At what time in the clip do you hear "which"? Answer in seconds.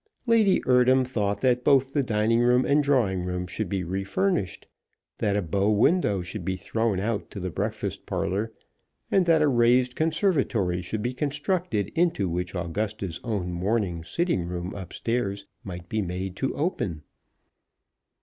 12.27-12.55